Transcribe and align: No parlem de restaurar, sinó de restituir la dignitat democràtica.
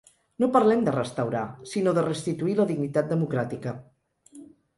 No 0.43 0.47
parlem 0.53 0.79
de 0.87 0.93
restaurar, 0.95 1.43
sinó 1.73 1.93
de 1.99 2.05
restituir 2.07 2.57
la 2.61 2.67
dignitat 2.73 3.13
democràtica. 3.13 3.77